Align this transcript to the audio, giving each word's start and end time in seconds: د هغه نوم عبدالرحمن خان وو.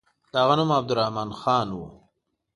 د 0.31 0.33
هغه 0.41 0.55
نوم 0.59 0.69
عبدالرحمن 0.79 1.29
خان 1.41 1.67
وو. 1.77 1.87